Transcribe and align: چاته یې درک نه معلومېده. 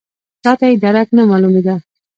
چاته 0.43 0.65
یې 0.69 0.75
درک 0.83 1.09
نه 1.17 1.23
معلومېده. 1.29 1.75